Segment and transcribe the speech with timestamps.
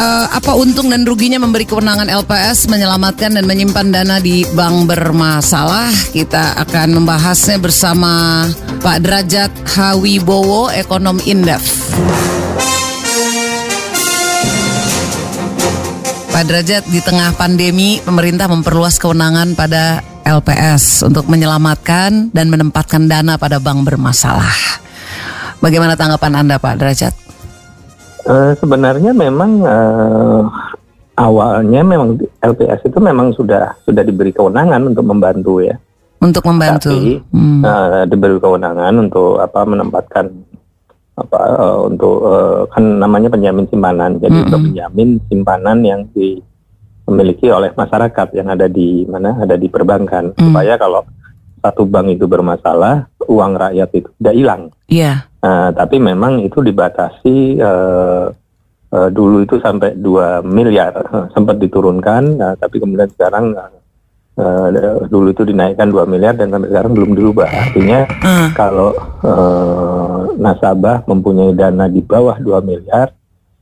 [0.00, 5.92] uh, apa untung dan ruginya memberi kewenangan LPS menyelamatkan dan menyimpan dana di bank bermasalah?
[6.10, 8.44] Kita akan membahasnya bersama
[8.80, 11.92] Pak Derajat Hawibowo, ekonom Indef.
[16.30, 23.36] Pak Derajat, di tengah pandemi, pemerintah memperluas kewenangan pada LPS untuk menyelamatkan dan menempatkan dana
[23.36, 24.80] pada bank bermasalah.
[25.60, 27.12] Bagaimana tanggapan Anda, Pak Derajat?
[28.26, 30.44] Uh, sebenarnya memang uh,
[31.20, 35.76] awalnya memang LPS itu memang sudah sudah diberi kewenangan untuk membantu ya.
[36.20, 36.92] Untuk membantu.
[36.92, 37.60] Tapi hmm.
[37.64, 40.26] uh, diberi kewenangan untuk apa menempatkan
[41.20, 44.16] apa uh, untuk uh, kan namanya penjamin simpanan.
[44.20, 44.46] Jadi -hmm.
[44.48, 50.40] untuk menjamin simpanan yang dimiliki oleh masyarakat yang ada di mana ada di perbankan mm.
[50.40, 51.04] supaya kalau
[51.60, 54.62] satu bank itu bermasalah, uang rakyat itu tidak hilang.
[54.88, 55.04] Iya.
[55.04, 55.16] Yeah.
[55.40, 58.28] Uh, tapi memang itu dibatasi uh,
[58.92, 60.92] uh, dulu itu sampai 2 miliar
[61.36, 63.56] sempat diturunkan, uh, tapi kemudian sekarang
[64.36, 64.66] uh,
[65.08, 67.48] dulu itu dinaikkan 2 miliar dan sampai sekarang belum dirubah.
[67.48, 68.48] Artinya uh.
[68.52, 68.90] kalau
[69.24, 73.12] uh, nasabah mempunyai dana di bawah 2 miliar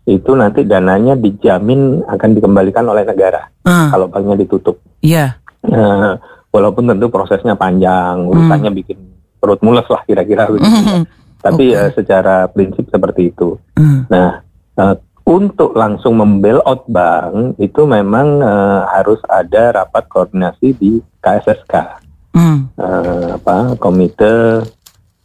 [0.09, 3.93] itu nanti dananya dijamin akan dikembalikan oleh negara uh.
[3.93, 4.81] kalau banknya ditutup.
[5.05, 5.37] Iya.
[5.63, 5.75] Yeah.
[5.75, 6.15] Uh,
[6.53, 8.79] walaupun tentu prosesnya panjang, urusannya hmm.
[8.85, 8.99] bikin
[9.39, 10.67] perut mules lah kira-kira begitu.
[10.67, 11.05] Hmm.
[11.39, 11.79] Tapi okay.
[11.79, 13.55] uh, secara prinsip seperti itu.
[13.79, 14.11] Hmm.
[14.11, 14.43] Nah,
[14.81, 14.97] uh,
[15.29, 21.75] untuk langsung membel out bank itu memang uh, harus ada rapat koordinasi di KSSK,
[22.33, 22.59] hmm.
[22.81, 24.65] uh, apa Komite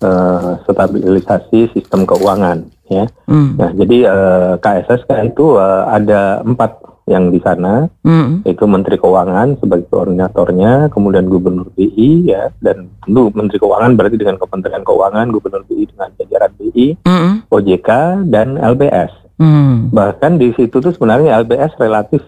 [0.03, 3.07] uh, Stabilisasi Sistem Keuangan, ya.
[3.31, 3.55] Hmm.
[3.55, 8.47] Nah, jadi uh, KSSK itu uh, ada empat yang di sana mm.
[8.47, 14.39] itu Menteri Keuangan sebagai koordinatornya, kemudian Gubernur BI ya dan tentu Menteri Keuangan berarti dengan
[14.39, 17.51] Kementerian Keuangan, Gubernur BI dengan jajaran BI, mm.
[17.51, 17.89] OJK
[18.31, 19.11] dan LBS.
[19.35, 19.91] Mm.
[19.91, 22.23] Bahkan di situ tuh sebenarnya LBS relatif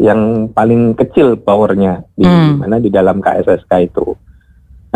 [0.00, 2.64] yang paling kecil powernya di mm.
[2.64, 4.16] mana di dalam KSSK itu.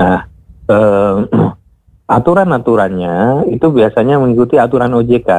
[0.01, 0.25] Nah,
[0.71, 1.17] eh,
[2.17, 5.31] aturan-aturannya itu biasanya mengikuti aturan OJK.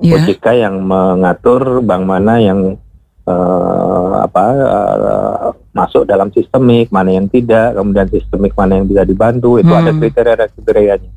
[0.00, 0.12] Yeah.
[0.16, 2.80] OJK yang mengatur bank mana yang
[3.26, 9.60] uh, apa uh, masuk dalam sistemik, mana yang tidak, kemudian sistemik mana yang bisa dibantu,
[9.60, 9.80] itu hmm.
[9.84, 11.10] ada kriteria-kriterianya.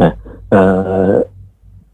[0.00, 0.12] Nah,
[0.50, 1.16] uh,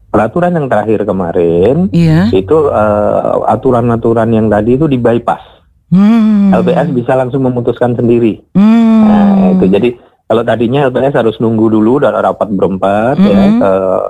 [0.09, 2.25] peraturan yang terakhir kemarin yeah.
[2.33, 5.43] itu uh, aturan-aturan yang tadi itu di bypass.
[5.87, 6.51] Hmm.
[6.51, 8.43] LBS bisa langsung memutuskan sendiri.
[8.57, 9.03] Hmm.
[9.07, 9.89] Nah, itu jadi
[10.27, 13.59] kalau tadinya LBS harus nunggu dulu dan rapat berempat ya, hmm.
[13.61, 14.03] ya Eh,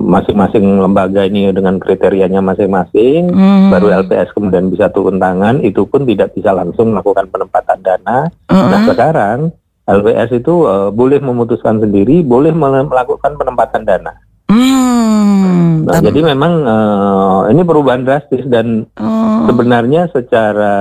[0.00, 3.72] masing-masing uh, lembaga ini dengan kriterianya masing-masing, hmm.
[3.72, 8.28] baru LPS kemudian bisa turun tangan, itu pun tidak bisa langsung melakukan penempatan dana.
[8.52, 8.68] Hmm.
[8.68, 9.38] Nah sekarang
[9.88, 14.12] LPS itu uh, boleh memutuskan sendiri, boleh melakukan penempatan dana.
[14.50, 19.46] Hmm, nah, jadi memang uh, ini perubahan drastis dan oh.
[19.46, 20.74] sebenarnya secara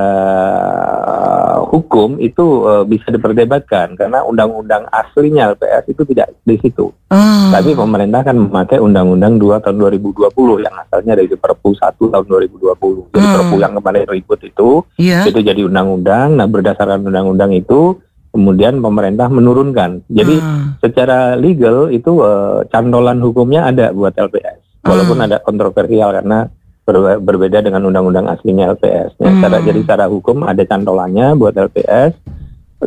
[1.70, 6.90] hukum itu uh, bisa diperdebatkan karena undang-undang aslinya LPS itu tidak di situ.
[7.14, 7.54] Hmm.
[7.54, 13.14] Tapi pemerintah kan memakai undang-undang 2 tahun 2020 yang asalnya dari Perpu 1 tahun 2020.
[13.14, 13.36] Jadi hmm.
[13.38, 15.22] Perpu yang kemarin ribut itu yeah.
[15.30, 16.42] itu jadi undang-undang.
[16.42, 18.02] Nah, berdasarkan undang-undang itu
[18.34, 20.10] kemudian pemerintah menurunkan.
[20.10, 20.82] Jadi hmm.
[20.82, 24.82] secara legal itu uh, cantolan hukumnya ada buat LPS.
[24.90, 25.26] Walaupun hmm.
[25.30, 26.50] ada kontroversial karena
[26.90, 29.14] ber berbeda dengan undang-undang aslinya LPS.
[29.22, 29.36] Ya, hmm.
[29.38, 32.18] secara, jadi secara hukum ada cantolannya buat LPS.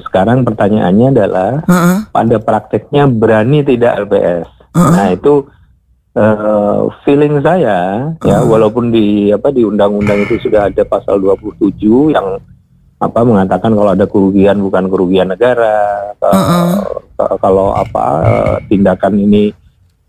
[0.03, 4.49] Sekarang pertanyaannya adalah uh pada prakteknya berani tidak LPS.
[4.75, 5.47] Uh Nah itu
[6.19, 11.79] uh, feeling saya uh ya walaupun di apa di undang-undang itu sudah ada pasal 27
[12.11, 12.43] yang
[13.03, 17.35] apa mengatakan kalau ada kerugian bukan kerugian negara uh -uh.
[17.43, 19.51] kalau apa uh, tindakan ini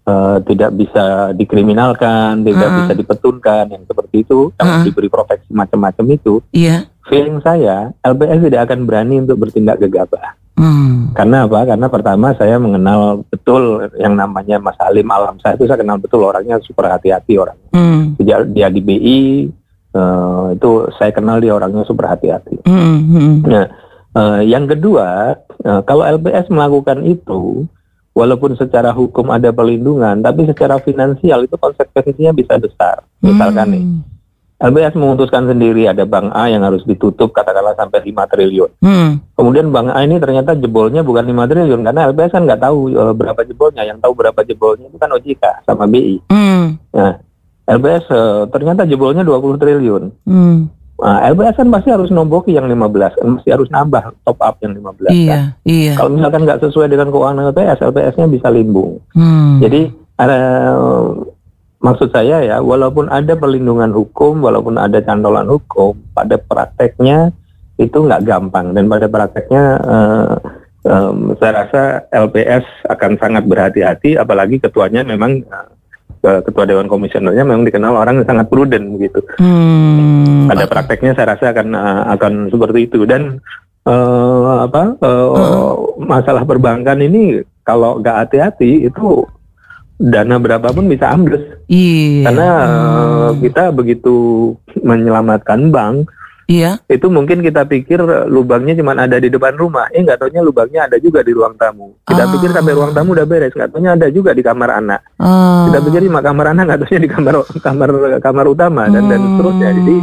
[0.08, 5.52] uh, tidak bisa dikriminalkan tidak uh bisa dipetunkan yang seperti itu yang uh diberi proteksi
[5.52, 6.84] macam-macam itu yeah.
[7.08, 11.10] feeling saya LBS tidak akan berani untuk bertindak gegabah Hmm.
[11.18, 11.66] Karena apa?
[11.66, 16.22] Karena pertama saya mengenal betul yang namanya Mas Halim Alam saya itu saya kenal betul
[16.22, 17.74] orangnya super hati-hati orangnya.
[17.74, 18.14] Hmm.
[18.22, 19.22] Sejak dia di BI
[19.94, 22.66] Uh, itu saya kenal dia orangnya super hati-hati.
[22.66, 23.32] Mm -hmm.
[23.46, 23.66] Nah,
[24.18, 27.70] uh, yang kedua, uh, kalau LBS melakukan itu,
[28.14, 33.02] walaupun secara hukum ada perlindungan, tapi secara finansial itu konsekuensinya bisa besar.
[33.20, 33.84] Misalkan nih,
[34.64, 38.72] LBS memutuskan sendiri ada bank A yang harus ditutup katakanlah sampai 5 triliun.
[38.80, 39.20] Hmm.
[39.36, 43.12] Kemudian bank A ini ternyata jebolnya bukan 5 triliun karena LBS kan nggak tahu uh,
[43.12, 46.16] berapa jebolnya, yang tahu berapa jebolnya itu kan OJK sama BI.
[46.32, 46.80] Hmm.
[46.96, 47.20] Nah,
[47.68, 50.04] LBS uh, eh, ternyata jebolnya 20 triliun.
[50.24, 50.72] Hmm.
[51.02, 54.78] Nah, LBS kan pasti harus nomboki yang 15, kan masih harus nambah top up yang
[54.78, 55.42] 15 iya, kan.
[55.66, 55.94] Iya.
[55.98, 59.02] Kalau misalkan nggak sesuai dengan keuangan LBS, LBS-nya bisa limbung.
[59.18, 59.58] Hmm.
[59.58, 59.90] Jadi
[60.22, 60.40] ada
[61.84, 67.34] maksud saya ya, walaupun ada perlindungan hukum, walaupun ada cantolan hukum, pada prakteknya
[67.82, 70.38] itu nggak gampang dan pada prakteknya uh,
[70.86, 71.82] um, saya rasa
[72.14, 75.73] LPS akan sangat berhati-hati, apalagi ketuanya memang uh,
[76.24, 79.20] ketua dewan komisionernya memang dikenal orang yang sangat prudent begitu.
[79.44, 80.48] Hmm.
[80.48, 83.44] Pada prakteknya saya rasa akan uh, akan seperti itu dan
[83.84, 85.72] uh, apa uh, uh.
[86.00, 89.28] masalah perbankan ini kalau nggak hati-hati itu
[90.00, 91.44] dana berapapun bisa ambles.
[91.68, 92.32] Iya.
[92.32, 94.16] Karena uh, kita begitu
[94.80, 96.08] menyelamatkan bank,
[96.54, 96.72] Iya.
[96.86, 97.98] Itu mungkin kita pikir
[98.30, 99.90] lubangnya cuma ada di depan rumah.
[99.90, 101.98] Eh nggak taunya lubangnya ada juga di ruang tamu.
[102.06, 102.32] Kita oh.
[102.38, 103.54] pikir sampai ruang tamu udah beres.
[103.58, 105.02] Nggak taunya ada juga di kamar anak.
[105.18, 105.66] Oh.
[105.70, 107.90] Kita pikir di kamar anak nggak taunya di kamar kamar
[108.22, 109.12] kamar utama dan hmm.
[109.12, 109.70] dan seterusnya.
[109.82, 109.96] Jadi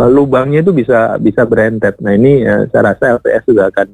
[0.00, 2.00] uh, lubangnya itu bisa bisa berentet.
[2.00, 3.88] Nah ini uh, saya rasa LPS juga akan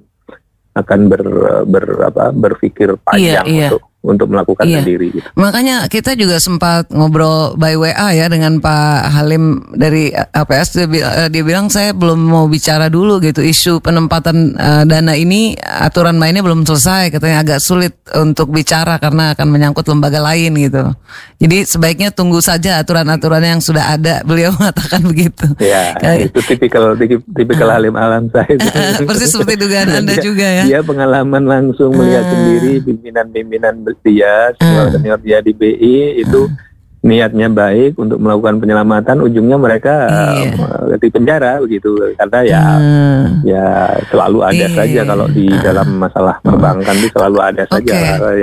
[0.78, 1.22] akan ber,
[1.66, 3.68] ber apa berpikir panjang iya, iya.
[3.98, 4.78] Untuk melakukan iya.
[4.78, 5.10] sendiri.
[5.10, 5.26] Gitu.
[5.34, 10.86] Makanya kita juga sempat ngobrol by WA ya dengan Pak Halim dari APS.
[10.86, 15.58] Dia, eh, dia bilang saya belum mau bicara dulu gitu isu penempatan uh, dana ini
[15.58, 17.10] aturan mainnya belum selesai.
[17.10, 20.94] Katanya agak sulit untuk bicara karena akan menyangkut lembaga lain gitu.
[21.42, 24.22] Jadi sebaiknya tunggu saja aturan-aturan yang sudah ada.
[24.28, 25.50] Beliau mengatakan begitu.
[25.58, 26.94] Ya Kayak, itu tipikal
[27.34, 28.54] tipikal uh, Halim alam saya.
[29.08, 30.64] persis seperti dugaan Anda juga ya.
[30.70, 34.92] Dia pengalaman langsung melihat uh, sendiri pimpinan-pimpinan dia, senior ah.
[34.92, 36.50] senior dia di BI itu uh.
[36.98, 40.54] niatnya baik untuk melakukan penyelamatan, ujungnya mereka yeah.
[40.58, 43.24] uh, di penjara begitu karena ya uh.
[43.46, 43.66] ya
[44.10, 44.74] selalu ada yeah.
[44.74, 45.62] saja kalau di uh.
[45.62, 47.92] dalam masalah perbankan itu selalu ada okay.
[47.92, 47.96] saja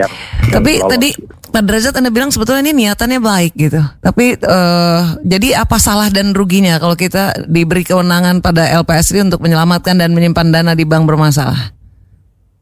[0.05, 0.11] yang.
[0.45, 1.09] Tapi yang tadi
[1.55, 3.79] Pak Derajat Anda bilang sebetulnya ini niatannya baik gitu.
[4.03, 9.95] Tapi uh, jadi apa salah dan ruginya kalau kita diberi kewenangan pada LPSD untuk menyelamatkan
[9.95, 11.71] dan menyimpan dana di bank bermasalah?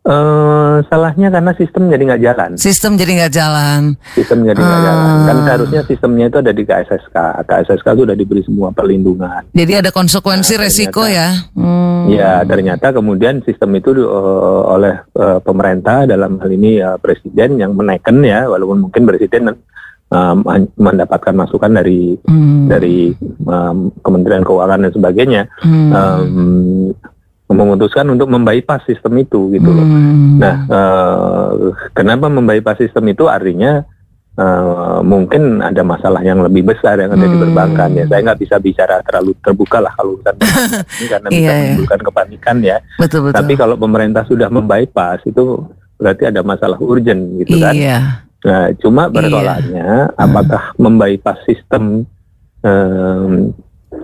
[0.04, 2.52] Uh, salahnya karena sistem jadi nggak jalan.
[2.60, 3.96] Sistem jadi nggak jalan.
[4.12, 4.84] Sistem jadi nggak uh.
[4.84, 5.16] jalan.
[5.24, 7.18] Kan seharusnya sistemnya itu ada di KSSK.
[7.48, 9.48] KSSK itu udah diberi semua perlindungan.
[9.56, 11.48] Jadi ada konsekuensi nah, resiko ya.
[11.56, 12.12] Hmm.
[12.12, 17.72] Ya ternyata kemudian sistem itu uh, oleh uh, pemerintah dalam hal ini uh, presiden yang
[17.72, 19.56] menaikkan ya, walaupun mungkin presiden
[20.14, 20.44] um,
[20.78, 22.68] mendapatkan masukan dari hmm.
[22.68, 23.16] dari
[23.48, 25.42] um, Kementerian Keuangan dan sebagainya.
[25.64, 25.90] Hmm.
[25.96, 26.92] Um,
[27.52, 29.84] memutuskan untuk membypass sistem itu gitu loh.
[29.84, 30.40] Hmm.
[30.40, 31.52] Nah, uh,
[31.92, 33.84] kenapa membypass sistem itu artinya
[34.40, 37.34] uh, mungkin ada masalah yang lebih besar yang ada hmm.
[37.34, 38.06] di perbankan ya.
[38.08, 40.36] Saya nggak bisa bicara terlalu terbuka lah kalau urusan
[41.04, 41.62] ini karena bisa yeah, iya.
[41.68, 42.78] menimbulkan kepanikan ya.
[42.98, 43.38] Betul, betul.
[43.44, 45.44] Tapi kalau pemerintah sudah membypass itu
[46.00, 47.74] berarti ada masalah urgent gitu kan.
[47.76, 48.00] Iya.
[48.44, 50.20] Nah, cuma persoalannya iya.
[50.20, 52.04] apakah membypass sistem
[52.64, 53.56] um,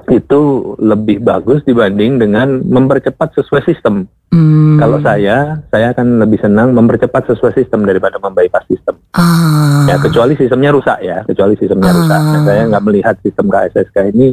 [0.09, 4.09] itu lebih bagus dibanding dengan mempercepat sesuai sistem.
[4.29, 4.77] Hmm.
[4.77, 9.01] Kalau saya, saya akan lebih senang mempercepat sesuai sistem daripada membypass sistem.
[9.17, 9.89] Ah.
[9.89, 11.97] Ya kecuali sistemnya rusak ya, kecuali sistemnya ah.
[11.97, 12.21] rusak.
[12.21, 14.27] Nah, saya nggak melihat sistem KSSK ini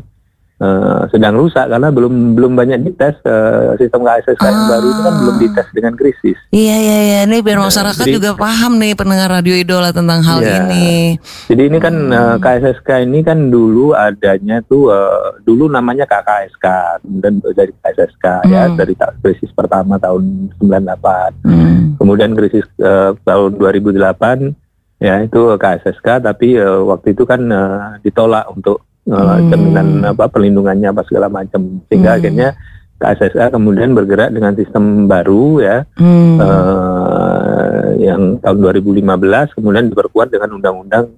[0.61, 4.49] uh, sedang rusak karena belum belum banyak dites uh, sistem KSSK ah.
[4.49, 6.38] yang baru itu kan belum dites dengan krisis.
[6.53, 10.20] Iya iya iya ini biar nah, masyarakat jadi, juga paham nih pendengar radio idola tentang
[10.25, 11.20] hal ya, ini.
[11.49, 12.17] Jadi ini kan hmm.
[12.17, 16.67] uh, KSSK ini kan dulu adanya tuh uh, dulu namanya KKSK
[17.05, 18.77] kemudian dari KSSK ya, hmm.
[18.77, 21.44] ya dari krisis pertama tahun 98.
[21.44, 21.96] Hmm.
[21.96, 28.48] Kemudian krisis uh, tahun 2008 ya itu KSSK tapi uh, waktu itu kan uh, ditolak
[28.48, 32.19] untuk uh, jaminan apa perlindungannya apa segala macam sehingga hmm.
[32.20, 32.48] akhirnya
[32.96, 36.36] KSSA kemudian bergerak dengan sistem baru ya hmm.
[36.41, 41.13] uh, yang tahun 2015 kemudian diperkuat dengan undang-undang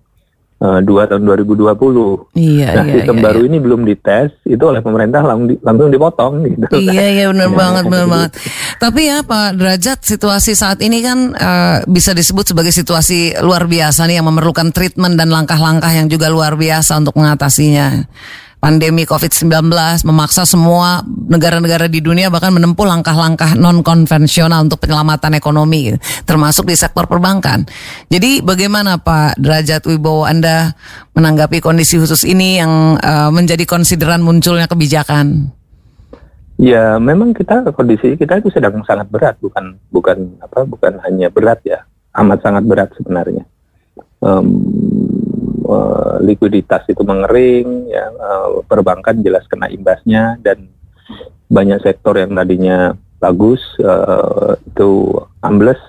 [0.63, 2.35] uh, tahun 2020.
[2.35, 3.49] Iya, nah, iya, sistem iya, baru iya.
[3.51, 6.77] ini belum dites, itu oleh pemerintah langsung, di, langsung dipotong gitu.
[6.79, 8.31] Iya, iya benar banget, benar banget.
[8.79, 14.07] Tapi ya Pak Derajat, situasi saat ini kan uh, bisa disebut sebagai situasi luar biasa
[14.07, 18.07] nih yang memerlukan treatment dan langkah-langkah yang juga luar biasa untuk mengatasinya
[18.59, 19.71] pandemi COVID-19
[20.03, 25.95] memaksa semua negara-negara di dunia bahkan menempuh langkah-langkah non konvensional untuk penyelamatan ekonomi
[26.27, 27.65] termasuk di sektor perbankan.
[28.11, 30.75] Jadi bagaimana Pak Derajat Wibowo Anda
[31.15, 35.55] menanggapi kondisi khusus ini yang uh, menjadi konsideran munculnya kebijakan?
[36.59, 41.63] Ya, memang kita kondisi kita itu sedang sangat berat, bukan bukan apa, bukan hanya berat
[41.63, 41.87] ya,
[42.19, 43.47] amat sangat berat sebenarnya.
[44.19, 44.59] Um,
[45.69, 50.73] uh, likuiditas itu mengering, ya, uh, perbankan jelas kena imbasnya dan
[51.49, 55.13] banyak sektor yang tadinya bagus uh, itu
[55.45, 55.81] ambles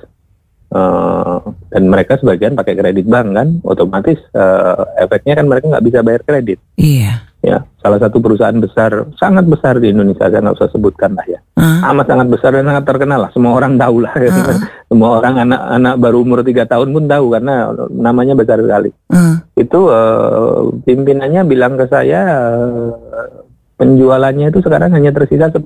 [0.75, 1.39] uh,
[1.71, 6.21] dan mereka sebagian pakai kredit bank kan, otomatis uh, efeknya kan mereka nggak bisa bayar
[6.27, 6.59] kredit.
[6.75, 7.28] Iya.
[7.49, 11.39] Ya, salah satu perusahaan besar, sangat besar di Indonesia, saya nggak usah sebutkan lah ya.
[11.57, 11.89] uh.
[11.89, 13.31] amat sangat besar dan sangat terkenal lah.
[13.33, 14.13] Semua orang tahu lah.
[14.13, 14.61] Uh.
[14.93, 18.93] Semua orang anak-anak baru umur tiga tahun pun tahu karena namanya besar sekali.
[19.09, 19.41] Uh.
[19.57, 23.49] Itu uh, pimpinannya bilang ke saya uh,
[23.81, 25.63] penjualannya itu sekarang hanya tersisa 10%.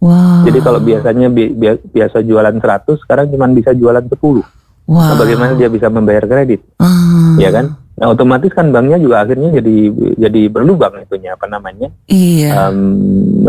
[0.00, 0.42] Wow.
[0.48, 1.52] Jadi kalau biasanya bi
[1.92, 4.16] biasa jualan 100, sekarang cuma bisa jualan 10.
[4.16, 4.42] Wow.
[4.90, 6.64] Nah, bagaimana dia bisa membayar kredit?
[6.80, 7.36] Uh.
[7.38, 7.85] Ya kan?
[7.96, 9.76] Nah otomatis kan banknya juga akhirnya jadi
[10.20, 12.68] jadi berlubang itunya apa namanya iya.
[12.68, 13.48] um,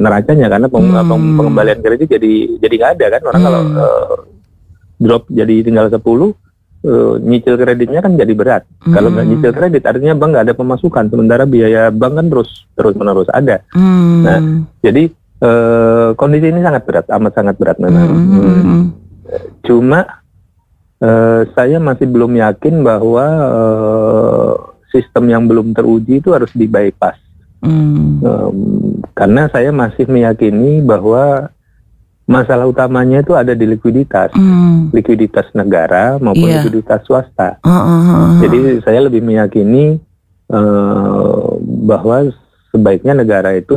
[0.00, 1.04] neracanya karena peng, hmm.
[1.12, 3.48] peng, pengembalian kredit jadi jadi nggak ada kan orang hmm.
[3.52, 4.16] kalau uh,
[4.96, 6.32] drop jadi tinggal 10 uh,
[7.20, 8.96] nyicil kreditnya kan jadi berat hmm.
[8.96, 12.94] kalau nggak nyicil kredit artinya bank nggak ada pemasukan sementara biaya bank kan terus terus
[12.96, 14.16] menerus ada hmm.
[14.24, 14.38] nah
[14.80, 15.02] jadi
[15.44, 18.40] uh, kondisi ini sangat berat amat sangat berat memang hmm.
[18.40, 18.82] Hmm.
[19.68, 20.21] cuma
[21.02, 24.54] Uh, saya masih belum yakin bahwa uh,
[24.94, 27.18] sistem yang belum teruji itu harus di bypass.
[27.58, 28.22] Mm.
[28.22, 28.56] Um,
[29.10, 31.50] karena saya masih meyakini bahwa
[32.22, 34.94] masalah utamanya itu ada di likuiditas, mm.
[34.94, 36.62] likuiditas negara maupun yeah.
[36.62, 37.58] likuiditas swasta.
[37.66, 38.30] Uh, uh, uh, uh.
[38.38, 39.98] Jadi saya lebih meyakini
[40.54, 42.30] uh, bahwa
[42.70, 43.74] sebaiknya negara itu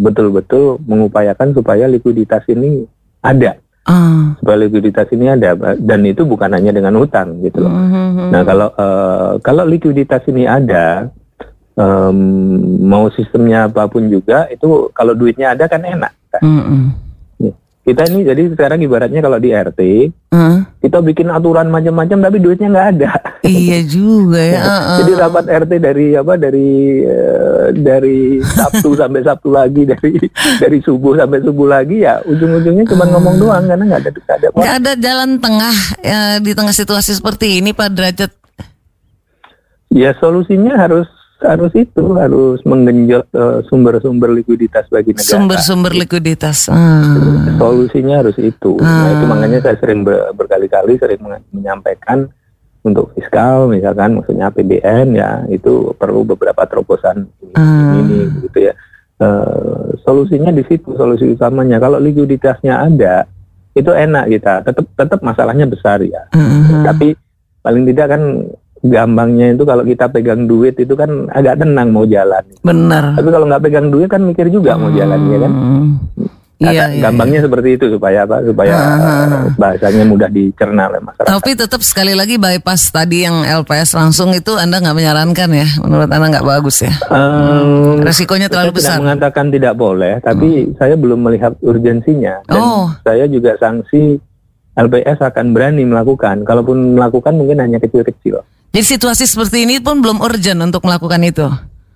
[0.00, 2.88] betul-betul uh, mengupayakan supaya likuiditas ini
[3.20, 3.60] ada.
[3.90, 4.38] Uh.
[4.38, 7.74] Supaya likuiditas ini ada dan itu bukan hanya dengan hutang gitu loh.
[7.74, 8.30] Uh-huh.
[8.30, 11.10] Nah kalau uh, kalau likuiditas ini ada
[11.74, 12.18] um,
[12.86, 16.14] mau sistemnya apa pun juga itu kalau duitnya ada kan enak.
[16.30, 16.40] Kan?
[17.80, 19.80] Kita ini jadi sekarang ibaratnya kalau di RT
[20.36, 20.60] uh.
[20.84, 23.10] kita bikin aturan macam-macam tapi duitnya nggak ada.
[23.40, 24.60] Iya juga ya.
[24.70, 26.70] Uh, Jadi rapat RT dari apa dari
[27.08, 30.12] uh, dari Sabtu sampai Sabtu lagi dari
[30.60, 33.16] dari subuh sampai subuh lagi ya ujung-ujungnya cuma uh.
[33.16, 34.46] ngomong doang karena nggak ada ada.
[34.52, 38.32] Nggak ada jalan tengah ya, di tengah situasi seperti ini Pak Derajat.
[39.88, 41.08] Ya solusinya harus
[41.42, 45.32] harus itu harus menggenjot uh, sumber-sumber likuiditas bagi negara.
[45.32, 46.68] Sumber-sumber likuiditas.
[46.68, 47.56] Hmm.
[47.56, 48.76] Solusinya harus itu.
[48.78, 48.84] Hmm.
[48.84, 51.20] Nah itu makanya saya sering ber, berkali-kali sering
[51.50, 52.28] menyampaikan
[52.80, 57.92] untuk fiskal misalkan maksudnya APBN ya itu perlu beberapa terobosan ini, hmm.
[58.00, 58.18] ini
[58.48, 58.74] gitu ya.
[59.20, 63.28] Uh, solusinya di situ solusi utamanya kalau likuiditasnya ada
[63.76, 66.24] itu enak kita tetap tetap masalahnya besar ya.
[66.32, 66.84] Hmm.
[66.84, 67.12] Tapi
[67.60, 68.22] paling tidak kan
[68.80, 72.44] gampangnya itu kalau kita pegang duit itu kan agak tenang mau jalan.
[72.64, 73.20] Benar.
[73.20, 74.80] Tapi kalau nggak pegang duit kan mikir juga hmm.
[74.80, 75.52] mau jalan ya kan.
[76.60, 77.46] Iya, iya, gampangnya iya.
[77.48, 78.44] seperti itu supaya apa?
[78.44, 81.32] Supaya uh, bahasanya mudah dicerna oleh masyarakat.
[81.32, 85.68] Tapi tetap sekali lagi bypass tadi yang LPS langsung itu Anda nggak menyarankan ya?
[85.80, 86.92] Menurut Anda nggak bagus ya?
[87.08, 89.00] Um, Resikonya terlalu besar.
[89.00, 90.76] Tidak mengatakan tidak boleh, tapi hmm.
[90.76, 92.44] saya belum melihat urgensinya.
[92.44, 92.92] Dan oh.
[93.08, 94.20] saya juga sanksi
[94.76, 96.44] LPS akan berani melakukan.
[96.44, 98.44] Kalaupun melakukan mungkin hanya kecil-kecil.
[98.70, 101.46] Jadi situasi seperti ini pun belum urgent untuk melakukan itu?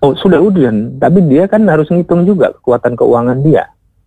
[0.03, 3.63] Oh sudah urgent, tapi dia kan harus ngitung juga kekuatan keuangan dia.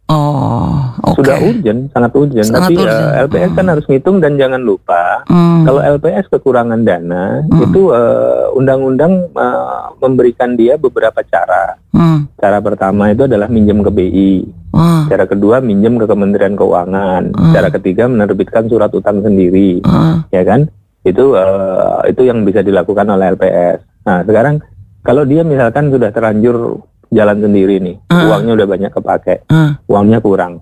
[0.08, 1.20] Oh, okay.
[1.20, 2.48] sudah urgent, sangat urgent.
[2.48, 3.08] Sangat Tapi urgent.
[3.12, 3.72] Uh, LPS kan hmm.
[3.76, 5.68] harus ngitung dan jangan lupa hmm.
[5.68, 7.60] kalau LPS kekurangan dana hmm.
[7.68, 11.76] itu uh, undang-undang uh, memberikan dia beberapa cara.
[11.92, 12.24] Hmm.
[12.40, 14.32] Cara pertama itu adalah minjem ke BI.
[14.72, 15.12] Hmm.
[15.12, 17.22] Cara kedua minjem ke Kementerian Keuangan.
[17.32, 17.52] Hmm.
[17.52, 20.32] Cara ketiga menerbitkan surat utang sendiri, hmm.
[20.32, 20.72] ya kan?
[21.08, 24.04] Itu uh, itu yang bisa dilakukan oleh LPS.
[24.04, 24.60] Nah sekarang
[25.00, 28.28] kalau dia misalkan sudah terlanjur jalan sendiri nih, uh.
[28.28, 29.80] uangnya udah banyak kepake, uh.
[29.88, 30.60] uangnya kurang.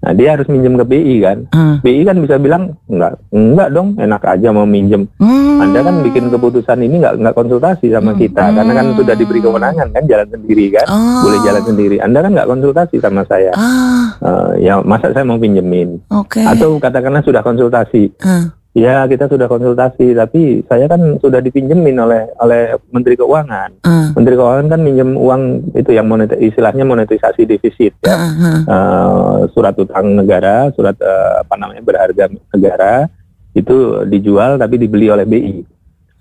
[0.00, 1.76] Nah dia harus minjem ke BI kan, uh.
[1.84, 5.06] BI kan bisa bilang enggak, enggak dong, enak aja mau minjem.
[5.22, 5.62] Hmm.
[5.62, 8.18] Anda kan bikin keputusan ini enggak enggak konsultasi sama hmm.
[8.18, 11.22] kita, karena kan sudah diberi kewenangan kan jalan sendiri kan, oh.
[11.28, 11.96] boleh jalan sendiri.
[12.02, 14.06] Anda kan enggak konsultasi sama saya, uh.
[14.18, 16.02] Uh, ya masa saya mau pinjemin?
[16.26, 16.48] Okay.
[16.48, 18.50] Atau katakanlah sudah konsultasi, uh.
[18.70, 23.82] Ya kita sudah konsultasi, tapi saya kan sudah dipinjemin oleh oleh Menteri Keuangan.
[23.82, 24.14] Uh.
[24.14, 28.58] Menteri Keuangan kan minjem uang itu yang monet, istilahnya monetisasi defisit ya, uh, uh.
[28.70, 33.10] Uh, surat utang negara, surat uh, apa namanya berharga negara
[33.58, 35.66] itu dijual tapi dibeli oleh BI.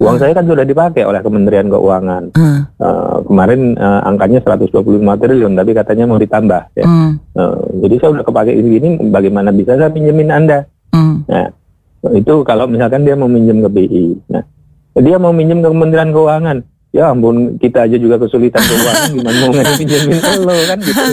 [0.01, 0.21] Uang uh.
[0.25, 2.33] saya kan sudah dipakai oleh Kementerian Keuangan.
[2.33, 2.65] Uh.
[2.81, 6.73] Uh, kemarin uh, angkanya 125 triliun, tapi katanya mau ditambah.
[6.73, 6.81] Ya.
[6.81, 7.13] Uh.
[7.37, 10.65] Uh, jadi saya udah kepake ini, bagaimana bisa saya pinjemin Anda?
[10.89, 11.21] Uh.
[11.29, 11.58] Nah,
[12.15, 14.05] itu kalau misalkan dia mau minjem ke BI.
[14.31, 14.43] Nah,
[14.99, 16.59] dia mau minjem ke Kementerian Keuangan.
[16.89, 21.05] Ya ampun, kita aja juga kesulitan keuangan gimana mau pinjemin lo kan gitu.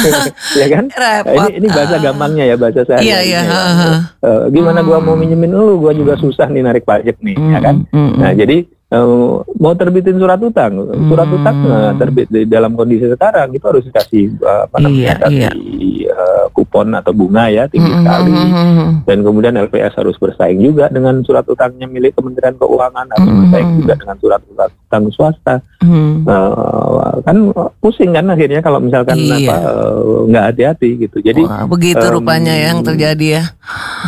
[0.64, 0.84] ya kan?
[0.88, 3.04] Nah, ini ini bahasa gampangnya ya bahasa saya.
[3.04, 3.40] Iya, iya.
[4.24, 4.88] Uh, gimana hmm.
[4.88, 7.52] gua mau minjemin lo, gua juga susah nih narik pajak nih, hmm.
[7.52, 7.76] ya kan?
[7.92, 8.16] Hmm.
[8.16, 11.36] Nah, jadi uh, mau terbitin surat utang, surat hmm.
[11.36, 15.36] utang uh, terbit di dalam kondisi sekarang itu harus dikasih uh, apa namanya, iya, kasih
[15.36, 15.50] iya.
[16.18, 18.02] Uh, kupon atau bunga ya tinggi Mm-mm.
[18.02, 18.32] sekali.
[18.34, 18.90] Mm-mm.
[19.06, 23.40] Dan kemudian LPS harus bersaing juga dengan surat utangnya milik Kementerian Keuangan, harus Mm-mm.
[23.46, 25.54] bersaing juga dengan surat utang swasta.
[25.78, 26.26] Mm.
[26.26, 27.36] Eh, kan
[27.78, 29.46] pusing kan akhirnya kalau misalkan Iya.
[29.46, 31.16] apa eh, nggak hati-hati gitu.
[31.20, 33.44] Jadi Wah, begitu em, rupanya yang terjadi ya.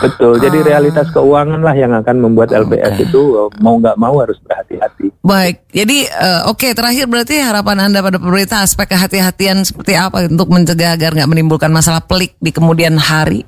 [0.01, 0.37] betul.
[0.37, 0.67] Jadi Ah.
[0.67, 3.05] realitas keuangan lah yang akan membuat LPS Oke.
[3.07, 5.10] itu eh, mau nggak mau harus berhati-hati.
[5.21, 10.49] Baik, jadi eh, oke terakhir berarti harapan anda pada pemerintah aspek kehati-hatian seperti apa untuk
[10.49, 13.45] mencegah agar nggak menimbulkan masalah pelik di kemudian hari.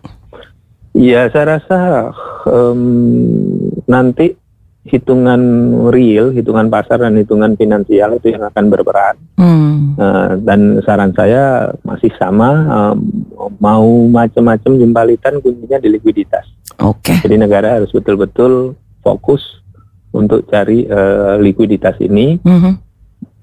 [0.93, 1.79] Iya, saya rasa
[2.45, 2.81] em,
[3.89, 4.37] nanti
[4.85, 5.41] hitungan
[5.89, 9.17] real, hitungan pasar dan hitungan finansial itu yang akan berperan.
[9.41, 9.97] Hmm.
[9.97, 12.99] Eh, dan saran saya masih sama, em,
[13.57, 16.45] mau macam-macam jumpalitan kuncinya di likuiditas.
[16.85, 17.17] Oke.
[17.25, 19.62] Jadi negara harus betul-betul fokus
[20.13, 22.73] untuk cari eh, likuiditas ini Mhm.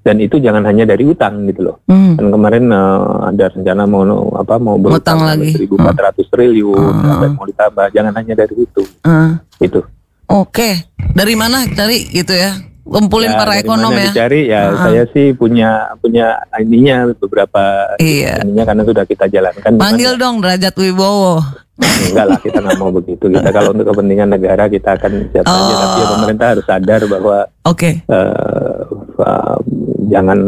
[0.00, 1.76] dan itu jangan hanya dari utang gitu loh.
[1.84, 2.16] Hmm.
[2.16, 5.52] Kan kemarin eh, ada rencana mau apa mau berutang lagi.
[5.52, 7.04] 1.400 triliun, Hmm.
[7.04, 7.86] sampai mau ditambah.
[7.92, 8.82] Jangan hanya dari itu.
[9.04, 9.84] Eh, Itu.
[10.24, 12.54] Oke, dari mana cari gitu ya?
[12.90, 14.04] Kumpulin Ya, para ekonom ya.
[14.04, 14.82] Dicari ya Ah.
[14.82, 16.26] saya sih punya punya
[16.58, 18.42] ininya beberapa Iya.
[18.42, 19.78] ininya karena sudah kita jalankan.
[19.78, 21.38] Panggil dong Derajat Wibowo.
[21.80, 23.24] Enggak lah kita nggak mau begitu.
[23.24, 25.54] Kita kalau untuk kepentingan negara kita akan siap saja.
[25.64, 25.78] Oh.
[25.78, 27.90] Tapi ya pemerintah harus sadar bahwa Oke.
[28.02, 28.80] eh,
[29.16, 29.56] eh,
[30.10, 30.38] jangan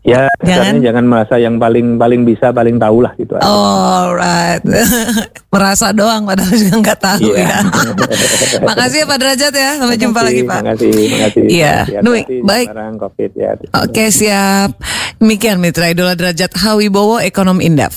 [0.00, 0.48] ya Jangan?
[0.48, 3.36] jangan jangan merasa yang paling paling bisa paling tahu lah gitu.
[3.36, 4.64] Alright.
[5.52, 7.44] Merasa doang padahal juga nggak tahu Iya.
[7.44, 7.58] ya.
[8.68, 9.70] Makasih ya Pak Derajat ya.
[9.76, 10.56] Sampai jumpa lagi Pak.
[10.56, 11.42] Terima kasih, terima kasih.
[11.46, 11.74] Iya.
[12.00, 12.66] Nui, baik.
[12.72, 13.52] COVID ya.
[13.76, 14.70] Oke siap.
[15.18, 17.92] Demikian Mitra Idola Derajat Hawibowo Ekonom Indef.